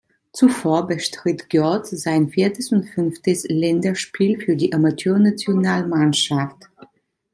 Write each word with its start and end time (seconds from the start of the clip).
Zuvor 0.33 0.87
bestritt 0.87 1.47
Görtz 1.51 1.91
sein 1.91 2.29
viertes 2.31 2.71
und 2.71 2.85
fünftes 2.85 3.43
Länderspiel 3.47 4.41
für 4.41 4.55
die 4.55 4.73
Amateurnationalmannschaft. 4.73 6.71